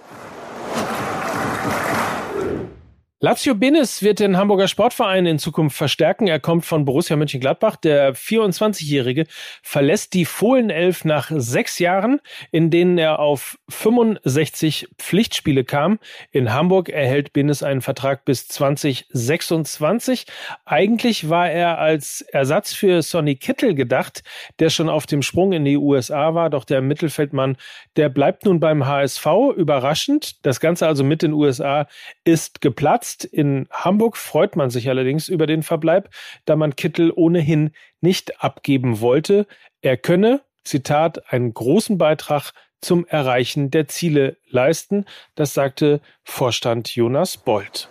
Lazio 3.25 3.55
Benes 3.55 4.03
wird 4.03 4.21
den 4.21 4.37
Hamburger 4.37 4.69
Sportverein 4.69 5.25
in 5.25 5.39
Zukunft 5.39 5.79
verstärken. 5.79 6.27
Er 6.27 6.41
kommt 6.41 6.67
von 6.67 6.85
Borussia 6.85 7.17
Mönchengladbach. 7.17 7.77
Der 7.77 8.15
24-Jährige 8.15 9.25
verlässt 9.63 10.13
die 10.13 10.27
Fohlenelf 10.27 11.07
nach 11.07 11.31
sechs 11.35 11.79
Jahren, 11.79 12.21
in 12.51 12.69
denen 12.69 12.99
er 12.99 13.21
auf 13.21 13.59
65 13.71 14.89
Pflichtspiele 14.99 15.65
kam. 15.65 16.01
In 16.33 16.53
Hamburg 16.53 16.91
erhält 16.91 17.33
Benes 17.33 17.63
einen 17.63 17.81
Vertrag 17.81 18.27
bis 18.27 18.47
2026. 18.49 20.27
Eigentlich 20.67 21.31
war 21.31 21.51
er 21.51 21.79
als 21.79 22.21
Ersatz 22.21 22.75
für 22.75 23.01
Sonny 23.01 23.37
Kittel 23.37 23.75
gedacht, 23.75 24.23
der 24.59 24.69
schon 24.69 24.91
auf 24.91 25.07
dem 25.07 25.23
Sprung 25.23 25.55
in 25.55 25.65
die 25.65 25.79
USA 25.79 26.35
war. 26.35 26.51
Doch 26.51 26.67
der 26.67 26.83
Mittelfeldmann, 26.83 27.57
der 27.97 28.11
bleibt 28.11 28.45
nun 28.45 28.61
beim 28.61 28.85
HSV. 28.85 29.27
Überraschend. 29.57 30.45
Das 30.45 30.61
Ganze 30.61 30.87
also 30.87 31.05
mit 31.05 31.23
den 31.23 31.33
USA 31.33 31.89
ist 32.25 32.61
geplatzt. 32.61 33.14
Jetzt 33.15 33.33
in 33.33 33.69
Hamburg 33.71 34.17
freut 34.17 34.57
man 34.57 34.71
sich 34.71 34.89
allerdings 34.89 35.29
über 35.29 35.47
den 35.47 35.63
Verbleib, 35.63 36.11
da 36.47 36.57
man 36.57 36.75
Kittel 36.75 37.13
ohnehin 37.15 37.71
nicht 38.01 38.43
abgeben 38.43 39.01
wollte. 39.01 39.47
Er 39.83 39.97
könne, 39.97 40.41
Zitat, 40.65 41.33
einen 41.33 41.55
großen 41.55 41.97
Beitrag 41.97 42.51
zum 42.81 43.07
Erreichen 43.07 43.71
der 43.71 43.87
Ziele 43.87 44.37
leisten. 44.49 45.05
Das 45.37 45.55
sagte 45.55 46.01
Vorstand 46.25 46.93
Jonas 46.97 47.37
Bold. 47.37 47.89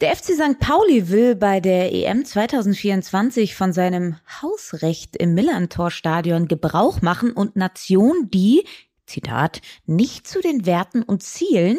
Der 0.00 0.14
FC 0.14 0.34
St. 0.34 0.60
Pauli 0.60 1.08
will 1.08 1.34
bei 1.34 1.58
der 1.58 1.92
EM 1.92 2.24
2024 2.24 3.56
von 3.56 3.72
seinem 3.72 4.18
Hausrecht 4.40 5.16
im 5.16 5.34
Millantor-Stadion 5.34 6.46
Gebrauch 6.46 7.02
machen 7.02 7.32
und 7.32 7.56
Nationen, 7.56 8.30
die 8.30 8.64
Zitat, 9.12 9.60
nicht 9.86 10.26
zu 10.26 10.40
den 10.40 10.66
Werten 10.66 11.02
und 11.02 11.22
Zielen 11.22 11.78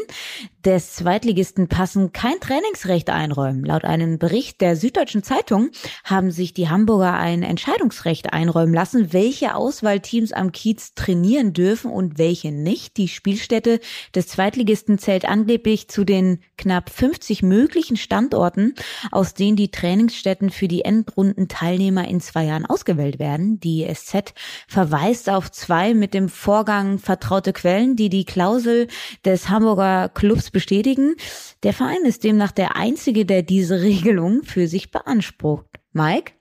des 0.66 0.94
Zweitligisten 0.94 1.68
passen, 1.68 2.14
kein 2.14 2.40
Trainingsrecht 2.40 3.10
einräumen. 3.10 3.66
Laut 3.66 3.84
einem 3.84 4.18
Bericht 4.18 4.62
der 4.62 4.76
Süddeutschen 4.76 5.24
Zeitung 5.24 5.72
haben 6.04 6.32
sich 6.32 6.54
die 6.54 6.70
Hamburger 6.70 7.14
ein 7.14 7.44
Entscheidungsrecht 7.44 8.32
einräumen 8.32 8.74
lassen, 8.74 9.12
welche 9.12 9.56
Auswahlteams 9.56 10.32
am 10.32 10.52
Kiez 10.52 10.94
trainieren 10.96 11.54
dürfen 11.54 11.92
und 11.92 12.18
welche 12.18 12.52
nicht. 12.52 12.98
Die 12.98 13.08
Spielstätte 13.08 13.80
des 14.16 14.28
Zweitligisten 14.28 14.98
zählt 14.98 15.26
angeblich 15.26 15.90
zu 15.90 16.06
den 16.06 16.40
knapp 16.58 16.90
50 16.90 17.44
möglichen 17.44 17.98
Standorten, 17.98 18.76
aus 19.12 19.34
denen 19.34 19.58
die 19.58 19.72
Trainingsstätten 19.72 20.50
für 20.50 20.70
die 20.70 20.86
Endrundenteilnehmer 20.86 22.08
in 22.08 22.22
zwei 22.22 22.46
Jahren 22.46 22.66
ausgewählt 22.66 23.20
werden. 23.20 23.60
Die 23.60 23.86
SZ 23.94 24.34
verweist 24.68 25.30
auf 25.30 25.52
zwei 25.52 25.94
mit 25.94 26.14
dem 26.14 26.30
Vorgang 26.30 27.00
vertraute 27.00 27.52
Quellen, 27.52 27.96
die 27.96 28.10
die 28.10 28.26
Klausel 28.26 28.88
des 29.26 29.50
Hamburger 29.50 30.10
Clubs 30.10 30.53
bestätigen. 30.54 31.16
Der 31.64 31.74
Verein 31.74 32.06
ist 32.06 32.24
demnach 32.24 32.52
der 32.52 32.78
einzige, 32.78 33.26
der 33.26 33.44
diese 33.44 33.82
Regelung 33.82 34.44
für 34.44 34.68
sich 34.68 34.92
beansprucht. 34.92 35.66
Mike? 35.92 36.32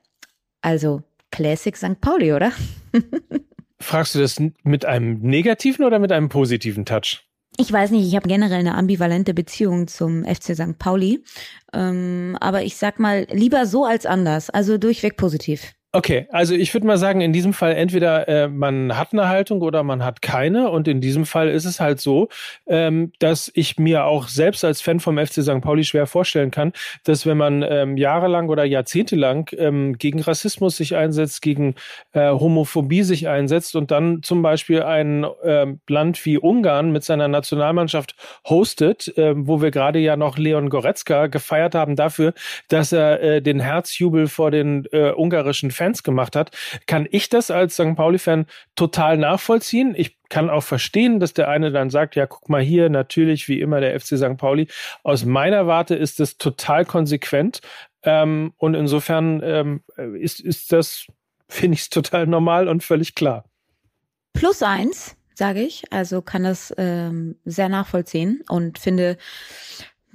Also 0.61 1.03
Classic 1.33 1.77
St. 1.77 2.01
Pauli, 2.01 2.33
oder? 2.33 2.53
Fragst 3.81 4.15
du 4.15 4.21
das 4.21 4.41
mit 4.63 4.85
einem 4.85 5.19
negativen 5.21 5.85
oder 5.85 5.99
mit 5.99 6.13
einem 6.13 6.29
positiven 6.29 6.85
Touch? 6.85 7.27
Ich 7.59 7.71
weiß 7.71 7.91
nicht, 7.91 8.07
ich 8.07 8.17
habe 8.17 8.29
generell 8.29 8.61
eine 8.61 8.75
ambivalente 8.75 9.35
Beziehung 9.35 9.87
zum 9.87 10.25
FC 10.25 10.55
St. 10.55 10.79
Pauli. 10.79 11.23
Ähm, 11.73 12.37
aber 12.41 12.63
ich 12.63 12.77
sag 12.77 12.99
mal, 12.99 13.27
lieber 13.31 13.67
so 13.67 13.85
als 13.85 14.07
anders. 14.07 14.49
Also 14.49 14.79
durchweg 14.79 15.17
positiv. 15.17 15.75
Okay, 15.95 16.27
also 16.31 16.55
ich 16.55 16.73
würde 16.73 16.87
mal 16.87 16.97
sagen, 16.97 17.21
in 17.21 17.35
diesem 17.35 17.53
Fall 17.53 17.75
entweder 17.75 18.27
äh, 18.27 18.49
man 18.49 18.97
hat 18.97 19.13
eine 19.13 19.29
Haltung 19.29 19.61
oder 19.61 19.83
man 19.83 20.03
hat 20.03 20.23
keine. 20.23 20.71
Und 20.71 20.89
in 20.89 21.03
diesem 21.03 21.27
Fall 21.27 21.51
ist 21.51 21.67
es 21.67 21.81
halt 21.81 22.01
so, 22.01 22.31
ähm, 22.67 23.13
dass 23.19 23.51
ich 23.55 23.79
mir 23.79 24.07
auch 24.07 24.29
selbst 24.29 24.65
als 24.65 24.81
Fan 24.81 25.01
vom 25.01 25.19
FC 25.19 25.43
St. 25.43 25.61
Pauli 25.61 25.85
schwer 25.85 26.07
vorstellen 26.07 26.51
kann, 26.51 26.73
dass 27.05 27.27
wenn 27.27 27.37
man 27.37 27.63
ähm, 27.63 27.99
jahrelang 27.99 28.49
oder 28.49 28.65
jahrzehntelang 28.65 29.51
ähm, 29.59 29.99
gegen 29.99 30.23
Rassismus 30.23 30.79
sich 30.79 30.97
einsetzt, 30.97 31.43
gegen 31.43 31.75
äh, 32.13 32.31
Homophobie 32.31 33.03
sich 33.03 33.29
einsetzt 33.29 33.77
und 33.77 33.91
dann 33.91 34.23
zum 34.23 34.41
Beispiel 34.41 34.83
ein 34.85 35.25
äh, 35.43 35.67
Land 35.91 36.25
wie 36.25 36.39
Ungarn 36.39 36.91
mit 36.93 37.05
seiner 37.05 37.29
Nationalmannschaft 37.29 38.17
hostet, 38.49 39.15
äh, 39.19 39.35
wo 39.37 39.61
wir 39.61 39.71
gerade 39.71 39.99
ja 39.99 40.17
noch 40.17 40.39
Leon 40.39 40.71
Goretzka 40.71 41.27
gefeiert 41.27 41.75
haben 41.75 41.97
dafür, 41.97 42.33
dass 42.69 42.93
er 42.93 43.21
äh, 43.21 43.43
den 43.43 43.61
Herzjubel 43.61 44.27
vor 44.29 44.51
den 44.51 44.87
äh, 44.91 45.11
ungarischen 45.11 45.71
gemacht 46.03 46.37
hat, 46.37 46.51
kann 46.87 47.07
ich 47.11 47.29
das 47.29 47.51
als 47.51 47.75
St. 47.75 47.97
Pauli-Fan 47.97 48.47
total 48.77 49.17
nachvollziehen. 49.19 49.95
Ich 49.97 50.19
kann 50.29 50.49
auch 50.49 50.63
verstehen, 50.63 51.21
dass 51.21 51.35
der 51.35 51.49
eine 51.49 51.71
dann 51.71 51.91
sagt, 51.91 52.17
ja, 52.17 52.27
guck 52.27 52.49
mal 52.49 52.63
hier, 52.63 52.89
natürlich 52.89 53.49
wie 53.49 53.61
immer 53.61 53.81
der 53.81 53.99
FC 54.01 54.17
St. 54.17 54.37
Pauli. 54.37 54.69
Aus 55.03 55.25
meiner 55.25 55.67
Warte 55.67 55.95
ist 55.95 56.21
es 56.21 56.39
total 56.39 56.85
konsequent. 56.85 57.61
Ähm, 58.03 58.53
und 58.57 58.75
insofern 58.75 59.41
ähm, 59.45 59.83
ist, 60.19 60.41
ist 60.41 60.73
das, 60.73 61.07
finde 61.49 61.77
ich 61.77 61.91
total 61.91 62.27
normal 62.27 62.69
und 62.69 62.83
völlig 62.83 63.15
klar. 63.15 63.45
Plus 64.33 64.63
eins, 64.63 65.17
sage 65.35 65.61
ich. 65.61 65.85
Also 65.91 66.23
kann 66.23 66.45
das 66.45 66.75
ähm, 66.79 67.37
sehr 67.45 67.69
nachvollziehen 67.69 68.43
und 68.49 68.79
finde, 68.79 69.19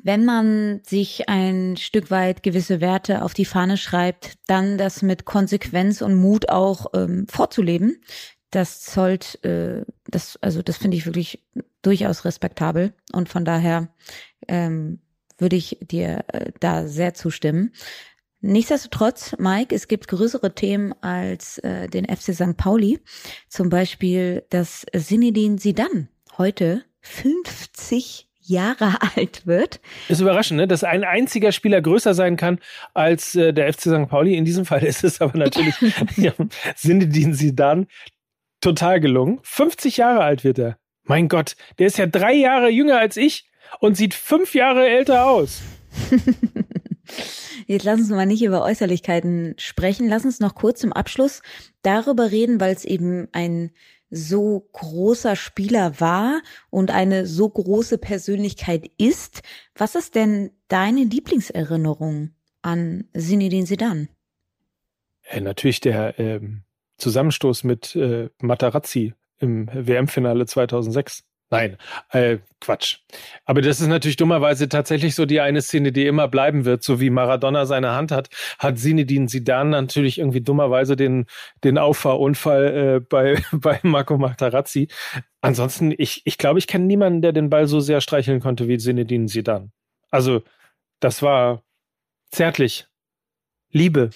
wenn 0.07 0.23
man 0.23 0.79
sich 0.85 1.27
ein 1.27 1.75
Stück 1.75 2.09
weit 2.09 2.41
gewisse 2.41 2.79
Werte 2.79 3.23
auf 3.23 3.33
die 3.33 3.43
Fahne 3.43 3.75
schreibt, 3.75 4.35
dann 4.47 4.77
das 4.77 5.01
mit 5.01 5.25
Konsequenz 5.25 6.01
und 6.01 6.15
Mut 6.15 6.47
auch 6.47 6.85
ähm, 6.93 7.27
vorzuleben, 7.27 8.01
das 8.49 8.79
zollt, 8.79 9.43
äh, 9.43 9.83
das, 10.05 10.39
also 10.41 10.61
das 10.61 10.77
finde 10.77 10.95
ich 10.95 11.05
wirklich 11.05 11.43
durchaus 11.81 12.23
respektabel 12.23 12.93
und 13.11 13.27
von 13.27 13.43
daher 13.43 13.89
ähm, 14.47 15.01
würde 15.37 15.57
ich 15.57 15.77
dir 15.81 16.23
äh, 16.29 16.53
da 16.61 16.87
sehr 16.87 17.13
zustimmen. 17.13 17.73
Nichtsdestotrotz, 18.39 19.35
Mike, 19.39 19.75
es 19.75 19.89
gibt 19.89 20.07
größere 20.07 20.55
Themen 20.55 20.93
als 21.01 21.57
äh, 21.57 21.89
den 21.89 22.05
FC 22.05 22.33
St. 22.33 22.55
Pauli. 22.55 23.01
Zum 23.49 23.67
Beispiel, 23.67 24.45
dass 24.51 24.85
Sinedin 24.93 25.57
Sidan 25.57 26.07
heute 26.37 26.85
50 27.01 28.26
Jahre 28.47 28.97
alt 29.15 29.45
wird. 29.45 29.79
Ist 30.09 30.21
überraschend, 30.21 30.57
ne? 30.57 30.67
dass 30.67 30.83
ein 30.83 31.03
einziger 31.03 31.51
Spieler 31.51 31.81
größer 31.81 32.13
sein 32.13 32.37
kann 32.37 32.59
als 32.93 33.35
äh, 33.35 33.53
der 33.53 33.71
FC 33.71 33.81
St. 33.81 34.09
Pauli. 34.09 34.35
In 34.35 34.45
diesem 34.45 34.65
Fall 34.65 34.83
ist 34.83 35.03
es 35.03 35.21
aber 35.21 35.37
natürlich 35.37 35.75
ja, 36.15 36.33
Sinedin 36.75 37.33
Sidan 37.33 37.87
total 38.61 38.99
gelungen. 38.99 39.39
50 39.43 39.97
Jahre 39.97 40.21
alt 40.21 40.43
wird 40.43 40.59
er. 40.59 40.77
Mein 41.03 41.29
Gott, 41.29 41.55
der 41.79 41.87
ist 41.87 41.97
ja 41.97 42.05
drei 42.05 42.33
Jahre 42.33 42.69
jünger 42.69 42.99
als 42.99 43.15
ich 43.15 43.49
und 43.79 43.95
sieht 43.95 44.13
fünf 44.13 44.55
Jahre 44.55 44.87
älter 44.87 45.25
aus. 45.25 45.61
Jetzt 47.65 47.83
lass 47.83 47.99
uns 47.99 48.09
mal 48.09 48.25
nicht 48.25 48.43
über 48.43 48.63
Äußerlichkeiten 48.63 49.55
sprechen. 49.57 50.07
Lass 50.07 50.25
uns 50.25 50.39
noch 50.39 50.55
kurz 50.55 50.81
zum 50.81 50.93
Abschluss 50.93 51.41
darüber 51.81 52.31
reden, 52.31 52.59
weil 52.59 52.73
es 52.73 52.85
eben 52.85 53.27
ein 53.31 53.71
so 54.09 54.67
großer 54.71 55.35
Spieler 55.35 55.99
war 55.99 56.41
und 56.69 56.91
eine 56.91 57.25
so 57.25 57.49
große 57.49 57.97
Persönlichkeit 57.97 58.89
ist. 58.97 59.41
Was 59.75 59.95
ist 59.95 60.15
denn 60.15 60.51
deine 60.67 61.03
Lieblingserinnerung 61.03 62.31
an 62.61 63.05
Zinedine 63.17 63.65
Zidane? 63.65 64.09
Ja, 65.31 65.41
natürlich 65.41 65.81
der 65.81 66.17
ähm, 66.19 66.63
Zusammenstoß 66.97 67.63
mit 67.63 67.95
äh, 67.95 68.29
Matarazzi 68.39 69.13
im 69.39 69.67
WM-Finale 69.71 70.45
2006. 70.45 71.26
Nein, 71.49 71.77
äh, 72.11 72.39
Quatsch. 72.59 72.97
Aber 73.45 73.61
das 73.61 73.79
ist 73.79 73.87
natürlich 73.87 74.17
dummerweise 74.17 74.67
tatsächlich 74.67 75.15
so 75.15 75.25
die 75.25 75.39
eine 75.39 75.61
Szene, 75.61 75.93
die 75.93 76.05
immer 76.05 76.27
bleiben 76.27 76.65
wird. 76.65 76.83
So 76.83 76.99
wie 76.99 77.09
Maradona 77.09 77.65
seine 77.65 77.91
Hand 77.91 78.11
hat, 78.11 78.29
hat 78.59 78.79
Zinedine 78.79 79.27
Zidane 79.27 79.69
natürlich 79.69 80.19
irgendwie 80.19 80.41
dummerweise 80.41 80.97
den, 80.97 81.25
den 81.63 81.77
Auffahrunfall 81.77 82.97
äh, 82.97 82.99
bei, 82.99 83.41
bei 83.53 83.79
Marco 83.83 84.17
Materazzi. 84.17 84.89
Ansonsten, 85.39 85.93
ich, 85.97 86.21
ich 86.25 86.37
glaube, 86.37 86.59
ich 86.59 86.67
kenne 86.67 86.85
niemanden, 86.85 87.21
der 87.21 87.31
den 87.31 87.49
Ball 87.49 87.67
so 87.67 87.79
sehr 87.79 88.01
streicheln 88.01 88.41
konnte 88.41 88.67
wie 88.67 88.77
Zinedine 88.77 89.27
Zidane. 89.27 89.71
Also, 90.11 90.41
das 90.99 91.21
war 91.21 91.63
zärtlich. 92.29 92.87
Liebe. 93.71 94.09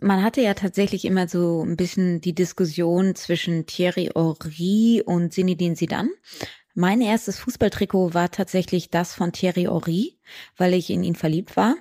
man 0.00 0.22
hatte 0.22 0.40
ja 0.40 0.54
tatsächlich 0.54 1.04
immer 1.04 1.28
so 1.28 1.62
ein 1.62 1.76
bisschen 1.76 2.20
die 2.20 2.34
Diskussion 2.34 3.14
zwischen 3.14 3.66
Thierry 3.66 4.10
Henry 4.14 5.02
und 5.04 5.32
Zinedine 5.32 5.74
Zidane. 5.74 6.10
Mein 6.78 7.00
erstes 7.00 7.38
Fußballtrikot 7.38 8.12
war 8.12 8.30
tatsächlich 8.30 8.90
das 8.90 9.14
von 9.14 9.32
Thierry 9.32 9.62
Henry, 9.62 10.18
weil 10.58 10.74
ich 10.74 10.90
in 10.90 11.04
ihn 11.04 11.14
verliebt 11.14 11.56
war. 11.56 11.74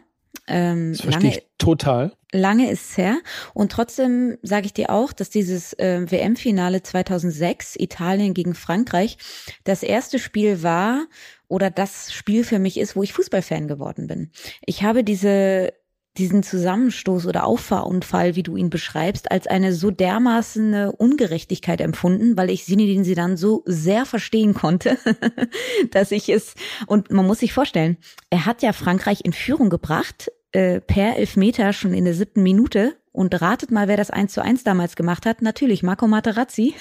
Ähm, 0.47 0.93
das 0.93 1.01
verstehe 1.01 1.31
lange, 1.31 1.37
ich 1.37 1.47
total. 1.57 2.13
Lange 2.31 2.71
ist 2.71 2.91
es 2.91 2.97
her. 2.97 3.17
Und 3.53 3.73
trotzdem 3.73 4.37
sage 4.41 4.67
ich 4.67 4.73
dir 4.73 4.91
auch, 4.91 5.11
dass 5.11 5.29
dieses 5.29 5.73
äh, 5.73 6.09
WM-Finale 6.09 6.81
2006, 6.81 7.75
Italien 7.77 8.33
gegen 8.33 8.55
Frankreich, 8.55 9.17
das 9.65 9.83
erste 9.83 10.17
Spiel 10.17 10.63
war 10.63 11.07
oder 11.49 11.69
das 11.69 12.13
Spiel 12.13 12.45
für 12.45 12.59
mich 12.59 12.77
ist, 12.79 12.95
wo 12.95 13.03
ich 13.03 13.11
Fußballfan 13.11 13.67
geworden 13.67 14.07
bin. 14.07 14.31
Ich 14.65 14.83
habe 14.83 15.03
diese 15.03 15.73
diesen 16.17 16.43
Zusammenstoß 16.43 17.25
oder 17.25 17.45
Auffahrunfall, 17.45 18.35
wie 18.35 18.43
du 18.43 18.55
ihn 18.55 18.69
beschreibst, 18.69 19.31
als 19.31 19.47
eine 19.47 19.73
so 19.73 19.91
dermaßen 19.91 20.89
Ungerechtigkeit 20.89 21.81
empfunden, 21.81 22.37
weil 22.37 22.49
ich 22.49 22.65
Sinidin 22.65 23.03
sie 23.03 23.15
dann 23.15 23.37
so 23.37 23.63
sehr 23.65 24.05
verstehen 24.05 24.53
konnte, 24.53 24.97
dass 25.91 26.11
ich 26.11 26.29
es, 26.29 26.55
und 26.87 27.11
man 27.11 27.25
muss 27.25 27.39
sich 27.39 27.53
vorstellen, 27.53 27.97
er 28.29 28.45
hat 28.45 28.61
ja 28.61 28.73
Frankreich 28.73 29.21
in 29.23 29.33
Führung 29.33 29.69
gebracht, 29.69 30.31
äh, 30.55 30.79
per 30.79 31.17
Elfmeter 31.17 31.73
schon 31.73 31.93
in 31.93 32.05
der 32.05 32.13
siebten 32.13 32.41
Minute 32.41 32.95
und 33.11 33.41
ratet 33.41 33.71
mal, 33.71 33.87
wer 33.87 33.97
das 33.97 34.09
1 34.09 34.33
zu 34.33 34.41
1 34.41 34.63
damals 34.63 34.95
gemacht 34.95 35.25
hat. 35.25 35.41
Natürlich 35.41 35.83
Marco 35.83 36.07
Materazzi. 36.07 36.75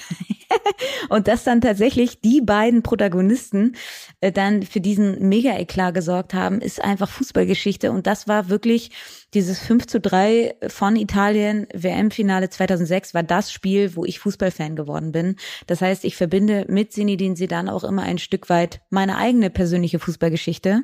und 1.09 1.27
dass 1.27 1.43
dann 1.43 1.61
tatsächlich 1.61 2.21
die 2.21 2.41
beiden 2.41 2.83
Protagonisten 2.83 3.75
äh, 4.21 4.31
dann 4.31 4.63
für 4.63 4.79
diesen 4.79 5.27
Mega-Eklat 5.27 5.93
gesorgt 5.93 6.33
haben, 6.33 6.61
ist 6.61 6.81
einfach 6.81 7.09
Fußballgeschichte. 7.09 7.91
Und 7.91 8.07
das 8.07 8.27
war 8.27 8.49
wirklich 8.49 8.91
dieses 9.33 9.59
5 9.59 9.87
zu 9.87 9.99
3 9.99 10.55
von 10.67 10.95
Italien 10.95 11.67
WM-Finale 11.73 12.49
2006 12.49 13.13
war 13.13 13.23
das 13.23 13.51
Spiel, 13.51 13.95
wo 13.95 14.05
ich 14.05 14.19
Fußballfan 14.19 14.77
geworden 14.77 15.11
bin. 15.11 15.35
Das 15.67 15.81
heißt, 15.81 16.05
ich 16.05 16.15
verbinde 16.15 16.65
mit 16.69 16.93
Zinedine 16.93 17.35
Zidane 17.35 17.73
auch 17.73 17.83
immer 17.83 18.03
ein 18.03 18.19
Stück 18.19 18.49
weit 18.49 18.81
meine 18.89 19.17
eigene 19.17 19.49
persönliche 19.49 19.99
Fußballgeschichte. 19.99 20.83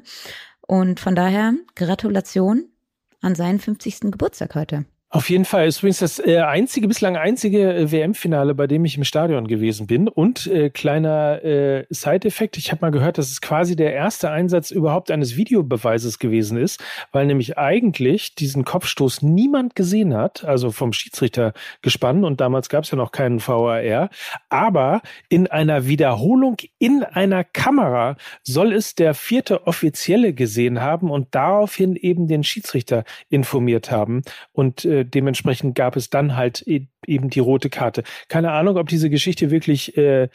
Und 0.66 1.02
von 1.02 1.16
daher 1.16 1.54
Gratulation 1.76 2.71
an 3.22 3.36
seinen 3.36 3.60
50. 3.60 4.12
Geburtstag 4.12 4.56
heute. 4.56 4.86
Auf 5.14 5.30
jeden 5.30 5.44
Fall 5.44 5.68
ist 5.68 5.80
übrigens 5.80 6.00
das 6.00 6.20
äh, 6.26 6.38
einzige, 6.38 6.88
bislang 6.88 7.18
einzige 7.18 7.74
äh, 7.74 7.92
WM-Finale, 7.92 8.56
bei 8.56 8.66
dem 8.66 8.86
ich 8.86 8.96
im 8.96 9.04
Stadion 9.04 9.46
gewesen 9.46 9.86
bin. 9.86 10.08
Und 10.08 10.48
äh, 10.48 10.70
kleiner 10.70 11.44
äh, 11.44 11.86
Side-Effekt, 11.90 12.56
ich 12.58 12.72
habe 12.72 12.80
mal 12.80 12.92
gehört, 12.92 13.18
dass 13.18 13.30
es 13.30 13.42
quasi 13.42 13.76
der 13.76 13.94
erste 13.94 14.32
Einsatz 14.32 14.72
überhaupt 14.72 15.12
eines 15.12 15.36
Videobeweises 15.36 16.18
gewesen 16.18 16.58
ist, 16.58 16.82
weil 17.12 17.26
nämlich 17.26 17.58
eigentlich 17.58 18.36
diesen 18.36 18.64
Kopfstoß 18.64 19.22
niemand 19.22 19.76
gesehen 19.76 20.16
hat, 20.16 20.46
also 20.46 20.72
vom 20.72 20.94
Schiedsrichter 20.94 21.52
gespannt 21.82 22.24
und 22.24 22.40
damals 22.40 22.70
gab 22.70 22.86
es 22.86 22.92
ja 22.92 22.96
noch 22.96 23.12
keinen 23.12 23.46
VAR. 23.46 24.10
Aber 24.48 25.02
in 25.28 25.48
einer 25.48 25.88
Wiederholung 25.88 26.56
in 26.80 27.04
einer 27.04 27.44
Kamera 27.44 28.16
soll 28.44 28.72
es 28.72 28.96
der 28.96 29.14
vierte 29.14 29.68
Offizielle 29.68 30.34
gesehen 30.34 30.80
haben 30.80 31.12
und 31.12 31.36
daraufhin 31.36 31.98
eben 31.98 32.28
den 32.28 32.46
Schiedsrichter 32.46 33.04
informiert 33.28 33.92
haben. 33.92 34.22
Und 34.54 34.86
äh, 34.86 35.01
dementsprechend 35.06 35.76
gab 35.76 35.96
es 35.96 36.10
dann 36.10 36.36
halt 36.36 36.66
e 36.68 36.88
eben 37.06 37.30
die 37.30 37.40
rote 37.40 37.70
Karte. 37.70 38.04
Keine 38.28 38.52
Ahnung, 38.52 38.78
ob 38.78 38.88
diese 38.88 39.10
Geschichte 39.10 39.52
wirklich 39.52 39.98
äh, 39.98 40.30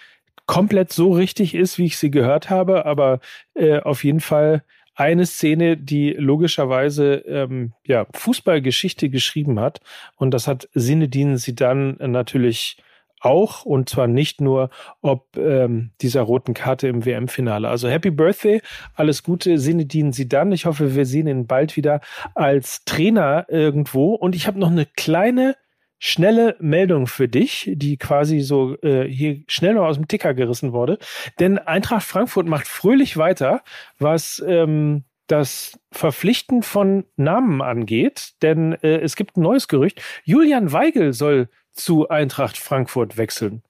komplett 0.46 0.92
so 0.92 1.12
richtig 1.12 1.54
ist, 1.54 1.78
wie 1.78 1.86
ich 1.86 1.98
sie 1.98 2.10
gehört 2.10 2.50
habe, 2.50 2.86
aber 2.86 3.20
äh, 3.54 3.80
auf 3.80 4.04
jeden 4.04 4.20
Fall 4.20 4.62
eine 4.94 5.26
Szene, 5.26 5.76
die 5.76 6.12
logischerweise 6.12 7.16
ähm, 7.26 7.72
ja 7.86 8.06
Fußballgeschichte 8.14 9.10
geschrieben 9.10 9.60
hat 9.60 9.80
und 10.16 10.32
das 10.32 10.48
hat 10.48 10.68
Sinedin 10.74 11.36
sie 11.36 11.54
dann 11.54 11.96
natürlich 11.98 12.78
auch 13.20 13.64
und 13.64 13.88
zwar 13.88 14.06
nicht 14.06 14.40
nur 14.40 14.70
ob 15.00 15.36
ähm, 15.36 15.92
dieser 16.00 16.22
roten 16.22 16.54
Karte 16.54 16.88
im 16.88 17.04
WM-Finale. 17.04 17.68
Also 17.68 17.88
Happy 17.88 18.10
Birthday, 18.10 18.60
alles 18.94 19.22
Gute, 19.22 19.58
Sinedin 19.58 20.12
Sidan. 20.12 20.52
Ich 20.52 20.66
hoffe, 20.66 20.94
wir 20.94 21.06
sehen 21.06 21.26
ihn 21.26 21.46
bald 21.46 21.76
wieder 21.76 22.00
als 22.34 22.84
Trainer 22.84 23.46
irgendwo. 23.48 24.14
Und 24.14 24.34
ich 24.34 24.46
habe 24.46 24.58
noch 24.58 24.70
eine 24.70 24.86
kleine 24.86 25.56
schnelle 25.98 26.56
Meldung 26.60 27.06
für 27.06 27.28
dich, 27.28 27.70
die 27.74 27.96
quasi 27.96 28.40
so 28.40 28.76
äh, 28.82 29.08
hier 29.08 29.42
schnell 29.48 29.74
noch 29.74 29.86
aus 29.86 29.96
dem 29.96 30.08
Ticker 30.08 30.34
gerissen 30.34 30.72
wurde. 30.72 30.98
Denn 31.40 31.58
Eintracht 31.58 32.06
Frankfurt 32.06 32.46
macht 32.46 32.68
fröhlich 32.68 33.16
weiter, 33.16 33.62
was 33.98 34.42
ähm, 34.46 35.04
das 35.26 35.78
Verpflichten 35.92 36.62
von 36.62 37.04
Namen 37.16 37.62
angeht, 37.62 38.34
denn 38.42 38.72
äh, 38.82 38.98
es 39.00 39.16
gibt 39.16 39.36
ein 39.36 39.42
neues 39.42 39.68
Gerücht. 39.68 40.00
Julian 40.24 40.72
Weigel 40.72 41.12
soll 41.12 41.48
zu 41.72 42.08
Eintracht 42.08 42.56
Frankfurt 42.56 43.16
wechseln. 43.16 43.62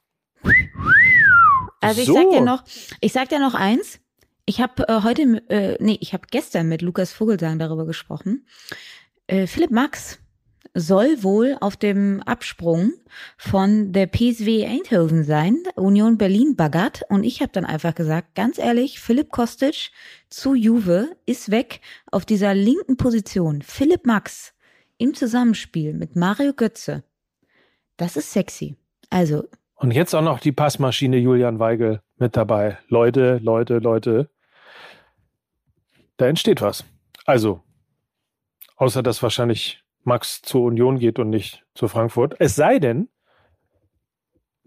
Also 1.81 2.01
ich 2.01 2.07
so. 2.07 2.15
sag 2.15 2.31
dir 2.31 2.41
noch, 2.41 2.65
ich 3.01 3.13
sag 3.13 3.29
dir 3.29 3.39
noch 3.39 3.55
eins. 3.55 4.01
Ich 4.45 4.61
habe 4.61 4.89
äh, 4.89 5.03
heute, 5.03 5.43
äh, 5.49 5.77
nee, 5.81 5.99
ich 6.01 6.13
habe 6.13 6.27
gestern 6.31 6.69
mit 6.69 6.83
Lukas 6.83 7.13
Vogelsang 7.13 7.59
darüber 7.59 7.85
gesprochen. 7.85 8.47
Äh, 9.27 9.47
Philipp 9.47 9.71
Max 9.71 10.21
soll 10.75 11.23
wohl 11.23 11.57
auf 11.61 11.77
dem 11.77 12.23
Absprung 12.23 12.93
von 13.37 13.93
der 13.93 14.07
PSW 14.07 14.67
Eindhoven 14.67 15.25
sein, 15.25 15.63
Union 15.75 16.19
Berlin 16.19 16.57
baggert. 16.57 17.03
Und 17.09 17.25
ich 17.25 17.41
habe 17.41 17.53
dann 17.53 17.65
einfach 17.65 17.95
gesagt, 17.95 18.35
ganz 18.35 18.59
ehrlich, 18.59 19.01
Philipp 19.01 19.31
Kostic 19.31 19.91
zu 20.29 20.55
Juve 20.55 21.17
ist 21.27 21.51
weg 21.51 21.81
auf 22.11 22.25
dieser 22.25 22.55
linken 22.55 22.97
Position. 22.97 23.63
Philipp 23.63 24.07
Max 24.07 24.55
im 24.99 25.15
Zusammenspiel 25.15 25.93
mit 25.93 26.17
Mario 26.17 26.53
Götze 26.53 27.05
das 27.97 28.17
ist 28.17 28.33
sexy. 28.33 28.77
Also. 29.11 29.49
Und 29.77 29.93
jetzt 29.93 30.15
auch 30.15 30.23
noch 30.23 30.41
die 30.41 30.53
Passmaschine 30.53 31.19
Julian 31.19 31.59
Weigel 31.59 32.01
mit 32.17 32.37
dabei. 32.37 32.79
Leute, 32.89 33.39
Leute, 33.43 33.79
Leute. 33.79 34.31
Da 36.17 36.27
entsteht 36.27 36.63
was. 36.63 36.85
Also, 37.27 37.63
außer 38.77 39.03
dass 39.03 39.23
wahrscheinlich 39.23 39.83
Max 40.07 40.41
zur 40.43 40.63
Union 40.63 40.99
geht 40.99 41.19
und 41.19 41.31
nicht 41.31 41.65
zu 41.75 41.89
Frankfurt. 41.89 42.37
Es 42.39 42.55
sei 42.55 42.79
denn, 42.79 43.09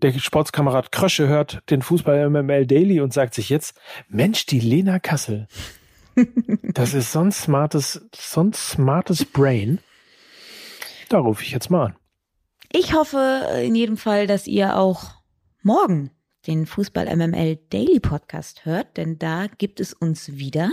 der 0.01 0.11
Sportskamerad 0.13 0.91
Krösche 0.91 1.27
hört 1.27 1.61
den 1.69 1.81
Fußball 1.81 2.29
MML 2.29 2.65
Daily 2.65 2.99
und 3.01 3.13
sagt 3.13 3.33
sich 3.33 3.49
jetzt, 3.49 3.79
Mensch, 4.07 4.45
die 4.45 4.59
Lena 4.59 4.99
Kassel. 4.99 5.47
Das 6.73 6.93
ist 6.93 7.13
so 7.13 7.21
ein 7.21 7.31
smartes, 7.31 8.05
so 8.13 8.41
ein 8.41 8.51
smartes 8.51 9.23
Brain. 9.23 9.79
Da 11.07 11.19
rufe 11.19 11.43
ich 11.43 11.51
jetzt 11.51 11.69
mal 11.69 11.85
an. 11.87 11.95
Ich 12.73 12.93
hoffe 12.93 13.61
in 13.63 13.73
jedem 13.73 13.95
Fall, 13.95 14.27
dass 14.27 14.45
ihr 14.45 14.77
auch 14.77 15.11
morgen 15.63 16.11
den 16.45 16.65
Fußball 16.65 17.05
MML 17.15 17.55
Daily 17.69 18.01
Podcast 18.01 18.65
hört, 18.65 18.97
denn 18.97 19.17
da 19.17 19.47
gibt 19.47 19.79
es 19.79 19.93
uns 19.93 20.37
wieder. 20.37 20.71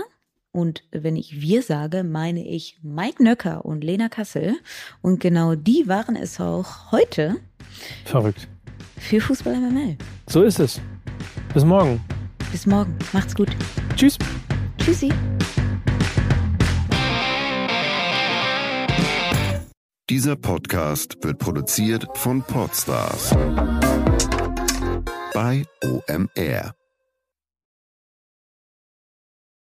Und 0.57 0.85
wenn 0.90 1.16
ich 1.16 1.42
wir 1.42 1.61
sage, 1.61 2.03
meine 2.03 2.42
ich 2.42 2.79
Mike 2.83 3.23
Nöcker 3.23 3.66
und 3.66 3.85
Lena 3.85 4.09
Kassel. 4.09 4.57
Und 5.03 5.21
genau 5.21 5.55
die 5.55 5.87
waren 5.87 6.16
es 6.16 6.40
auch 6.40 6.90
heute. 6.92 7.37
Verrückt. 8.07 8.49
Für 8.97 9.21
Fußball 9.21 9.55
MML. 9.55 9.99
So 10.27 10.42
ist 10.45 10.59
es. 10.59 10.81
Bis 11.53 11.62
morgen. 11.62 12.01
Bis 12.53 12.64
morgen. 12.64 12.97
Macht's 13.12 13.35
gut. 13.35 13.51
Tschüss. 13.97 14.16
Tschüssi. 14.79 15.12
Dieser 20.09 20.37
Podcast 20.37 21.19
wird 21.21 21.38
produziert 21.38 22.07
von 22.14 22.42
Podstars 22.42 23.37
bei 25.35 25.64
OMR. 25.85 26.75